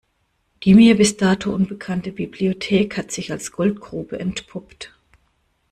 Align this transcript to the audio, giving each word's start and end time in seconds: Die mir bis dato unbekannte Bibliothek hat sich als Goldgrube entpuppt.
Die 0.63 0.73
mir 0.73 0.97
bis 0.97 1.15
dato 1.17 1.53
unbekannte 1.53 2.11
Bibliothek 2.11 2.97
hat 2.97 3.11
sich 3.11 3.31
als 3.31 3.51
Goldgrube 3.51 4.17
entpuppt. 4.19 4.91